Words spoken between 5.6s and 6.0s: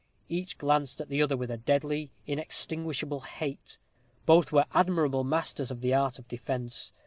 of the